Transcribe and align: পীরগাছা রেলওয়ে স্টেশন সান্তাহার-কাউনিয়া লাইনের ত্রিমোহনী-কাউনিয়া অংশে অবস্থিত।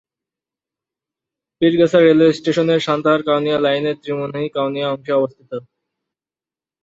পীরগাছা 1.61 1.99
রেলওয়ে 1.99 2.33
স্টেশন 2.33 2.67
সান্তাহার-কাউনিয়া 2.79 3.57
লাইনের 3.59 3.95
ত্রিমোহনী-কাউনিয়া 4.01 4.87
অংশে 4.89 5.11
অবস্থিত। 5.13 5.51